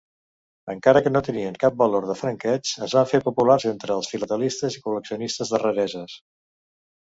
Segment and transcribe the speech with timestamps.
[0.73, 4.79] Encara que no tenien cap valor de franqueig, es van fer populars entre els filatelistes
[4.79, 6.19] i col·leccionistes de rareses.